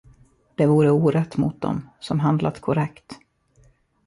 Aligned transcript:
Det 0.55 0.65
vore 0.65 0.91
orätt 0.91 1.37
mot 1.37 1.61
dem, 1.61 1.89
som 1.99 2.19
handlat 2.19 2.61
korrekt. 2.61 3.15